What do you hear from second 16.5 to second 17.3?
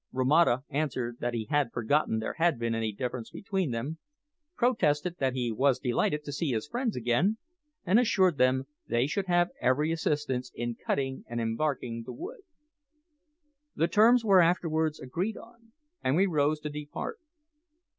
to depart.